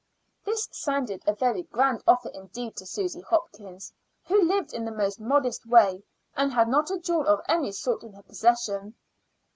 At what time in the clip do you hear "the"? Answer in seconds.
4.83-4.91